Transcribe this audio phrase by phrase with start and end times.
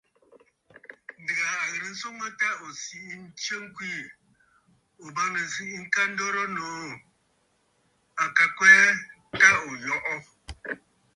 [1.21, 3.99] Ǹdèghà a ghɨrə nswoŋ mə ta ò siʼi nstsə ŋkweè,
[5.01, 6.83] ̀o bâŋnə̀ ǹsiʼi ŋka dorə nòô.
[8.23, 8.81] À ka kwɛɛ
[9.39, 10.15] ta ò yɔʼɔ.